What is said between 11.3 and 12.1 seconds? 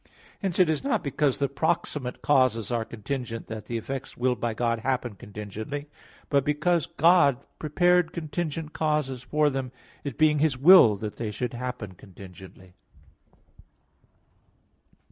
happen